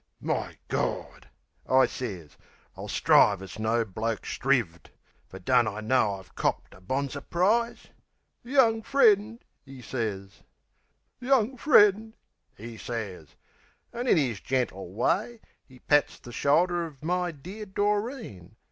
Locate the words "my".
0.19-0.57, 17.03-17.29